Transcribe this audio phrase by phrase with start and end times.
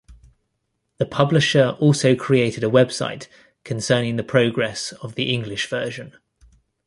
[0.97, 3.27] The publisher also created a website
[3.63, 6.17] concerning the progress of the English version.